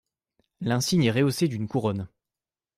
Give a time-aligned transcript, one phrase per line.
[0.61, 2.07] L’insigne est rehaussé d’une couronne.